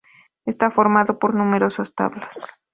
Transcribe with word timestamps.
Está 0.45 0.71
formado 0.71 1.19
por 1.19 1.35
numerosas 1.35 1.93
tablas. 1.93 2.47